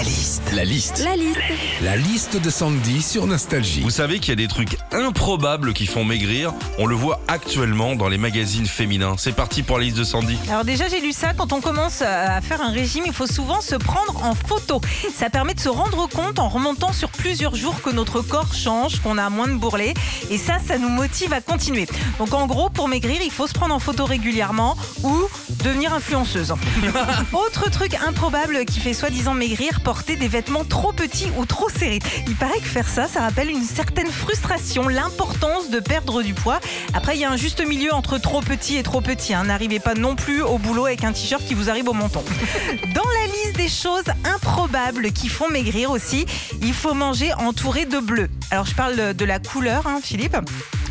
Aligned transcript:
La 0.00 0.06
liste. 0.06 0.52
La 0.54 0.64
liste. 0.64 1.04
La 1.04 1.14
liste. 1.14 1.38
La 1.82 1.96
liste 1.96 2.36
de 2.40 2.48
Sandy 2.48 3.02
sur 3.02 3.26
Nostalgie. 3.26 3.82
Vous 3.82 3.90
savez 3.90 4.18
qu'il 4.18 4.30
y 4.30 4.32
a 4.32 4.36
des 4.36 4.48
trucs 4.48 4.78
improbables 4.92 5.74
qui 5.74 5.84
font 5.84 6.06
maigrir. 6.06 6.54
On 6.78 6.86
le 6.86 6.94
voit 6.94 7.20
actuellement 7.28 7.96
dans 7.96 8.08
les 8.08 8.16
magazines 8.16 8.64
féminins. 8.64 9.16
C'est 9.18 9.36
parti 9.36 9.62
pour 9.62 9.76
la 9.76 9.84
liste 9.84 9.98
de 9.98 10.04
Sandy. 10.04 10.38
Alors 10.48 10.64
déjà 10.64 10.88
j'ai 10.88 11.02
lu 11.02 11.12
ça, 11.12 11.34
quand 11.34 11.52
on 11.52 11.60
commence 11.60 12.00
à 12.00 12.40
faire 12.40 12.62
un 12.62 12.70
régime, 12.70 13.04
il 13.04 13.12
faut 13.12 13.26
souvent 13.26 13.60
se 13.60 13.74
prendre 13.74 14.24
en 14.24 14.34
photo. 14.34 14.80
Ça 15.14 15.28
permet 15.28 15.52
de 15.52 15.60
se 15.60 15.68
rendre 15.68 16.08
compte 16.08 16.38
en 16.38 16.48
remontant 16.48 16.94
sur 16.94 17.10
plusieurs 17.10 17.54
jours 17.54 17.82
que 17.82 17.90
notre 17.90 18.22
corps 18.22 18.54
change, 18.54 19.00
qu'on 19.00 19.18
a 19.18 19.28
moins 19.28 19.48
de 19.48 19.56
bourrelets. 19.56 19.92
Et 20.30 20.38
ça, 20.38 20.56
ça 20.66 20.78
nous 20.78 20.88
motive 20.88 21.34
à 21.34 21.42
continuer. 21.42 21.86
Donc 22.18 22.32
en 22.32 22.46
gros, 22.46 22.70
pour 22.70 22.88
maigrir, 22.88 23.20
il 23.22 23.30
faut 23.30 23.46
se 23.46 23.52
prendre 23.52 23.74
en 23.74 23.80
photo 23.80 24.06
régulièrement 24.06 24.78
ou 25.02 25.14
devenir 25.62 25.92
influenceuse. 25.92 26.54
Autre 27.34 27.68
truc 27.70 27.94
improbable 28.06 28.64
qui 28.64 28.80
fait 28.80 28.94
soi-disant 28.94 29.34
maigrir, 29.34 29.80
porter 29.90 30.14
des 30.14 30.28
vêtements 30.28 30.64
trop 30.64 30.92
petits 30.92 31.32
ou 31.36 31.44
trop 31.46 31.68
serrés. 31.68 31.98
Il 32.28 32.36
paraît 32.36 32.60
que 32.60 32.68
faire 32.68 32.86
ça, 32.88 33.08
ça 33.08 33.22
rappelle 33.22 33.50
une 33.50 33.64
certaine 33.64 34.06
frustration, 34.06 34.86
l'importance 34.86 35.68
de 35.68 35.80
perdre 35.80 36.22
du 36.22 36.32
poids. 36.32 36.60
Après, 36.94 37.16
il 37.16 37.20
y 37.20 37.24
a 37.24 37.30
un 37.32 37.36
juste 37.36 37.60
milieu 37.66 37.92
entre 37.92 38.16
trop 38.18 38.40
petit 38.40 38.76
et 38.76 38.84
trop 38.84 39.00
petit. 39.00 39.34
hein. 39.34 39.42
N'arrivez 39.42 39.80
pas 39.80 39.94
non 39.94 40.14
plus 40.14 40.42
au 40.42 40.58
boulot 40.58 40.86
avec 40.86 41.02
un 41.02 41.10
t-shirt 41.10 41.44
qui 41.44 41.54
vous 41.54 41.70
arrive 41.70 41.88
au 41.88 41.92
menton. 41.92 42.22
Dans 42.94 43.02
la 43.02 43.26
liste 43.32 43.56
des 43.56 43.68
choses 43.68 44.04
improbables 44.24 45.10
qui 45.10 45.28
font 45.28 45.48
maigrir 45.50 45.90
aussi, 45.90 46.24
il 46.62 46.72
faut 46.72 46.94
manger 46.94 47.32
entouré 47.34 47.84
de 47.84 47.98
bleu. 47.98 48.28
Alors 48.52 48.66
je 48.66 48.76
parle 48.76 49.14
de 49.14 49.24
la 49.24 49.40
couleur, 49.40 49.88
hein, 49.88 49.98
Philippe. 50.00 50.36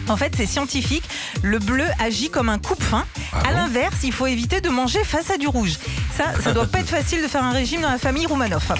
En 0.09 0.17
fait, 0.17 0.33
c'est 0.35 0.47
scientifique. 0.47 1.07
Le 1.43 1.59
bleu 1.59 1.85
agit 1.99 2.29
comme 2.31 2.49
un 2.49 2.57
coupe-faim. 2.57 3.05
à 3.47 3.51
l'inverse, 3.51 3.97
il 4.03 4.11
faut 4.11 4.25
éviter 4.25 4.59
de 4.59 4.69
manger 4.69 5.03
face 5.03 5.29
à 5.29 5.37
du 5.37 5.47
rouge. 5.47 5.77
Ça, 6.19 6.33
ça 6.43 6.51
doit 6.51 6.65
pas 6.65 6.79
être 6.79 6.89
facile 6.89 7.23
de 7.23 7.29
faire 7.29 7.45
un 7.45 7.53
régime 7.53 7.79
dans 7.79 7.89
la 7.89 7.97
famille 7.97 8.25
Roumanoff. 8.25 8.71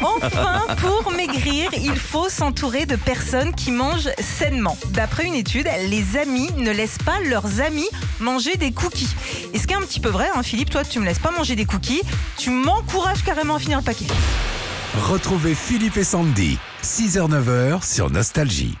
Enfin, 0.00 0.62
pour 0.78 1.12
maigrir, 1.12 1.68
il 1.74 1.94
faut 1.94 2.30
s'entourer 2.30 2.86
de 2.86 2.96
personnes 2.96 3.54
qui 3.54 3.70
mangent 3.70 4.08
sainement. 4.18 4.78
D'après 4.92 5.26
une 5.26 5.34
étude, 5.34 5.68
les 5.90 6.16
amis 6.16 6.50
ne 6.56 6.70
laissent 6.70 6.96
pas 7.04 7.20
leurs 7.26 7.60
amis 7.60 7.86
manger 8.18 8.56
des 8.56 8.72
cookies. 8.72 9.14
Et 9.52 9.58
ce 9.58 9.66
qui 9.66 9.74
est 9.74 9.76
un 9.76 9.82
petit 9.82 10.00
peu 10.00 10.08
vrai, 10.08 10.30
hein, 10.34 10.42
Philippe, 10.42 10.70
toi, 10.70 10.84
tu 10.84 10.98
me 10.98 11.04
laisses 11.04 11.18
pas 11.18 11.32
manger 11.32 11.54
des 11.54 11.66
cookies, 11.66 12.00
tu 12.38 12.48
m'encourages 12.48 13.22
carrément 13.22 13.56
à 13.56 13.58
finir 13.58 13.76
le 13.76 13.84
paquet. 13.84 14.06
Retrouvez 14.98 15.54
Philippe 15.54 15.98
et 15.98 16.04
Sandy, 16.04 16.56
6h-9h 16.82 17.86
sur 17.86 18.08
Nostalgie. 18.08 18.78